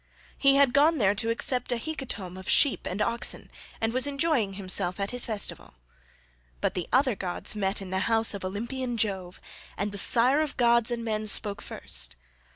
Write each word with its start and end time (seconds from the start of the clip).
1 0.01 0.07
He 0.39 0.55
had 0.55 0.73
gone 0.73 0.97
there 0.97 1.13
to 1.13 1.29
accept 1.29 1.71
a 1.71 1.77
hecatomb 1.77 2.35
of 2.35 2.49
sheep 2.49 2.87
and 2.87 3.03
oxen, 3.03 3.51
and 3.79 3.93
was 3.93 4.07
enjoying 4.07 4.53
himself 4.53 4.99
at 4.99 5.11
his 5.11 5.25
festival; 5.25 5.75
but 6.59 6.73
the 6.73 6.87
other 6.91 7.13
gods 7.15 7.55
met 7.55 7.83
in 7.83 7.91
the 7.91 7.99
house 8.09 8.33
of 8.33 8.43
Olympian 8.43 8.97
Jove, 8.97 9.39
and 9.77 9.91
the 9.91 9.99
sire 9.99 10.41
of 10.41 10.57
gods 10.57 10.89
and 10.89 11.05
men 11.05 11.27
spoke 11.27 11.61
first. 11.61 12.15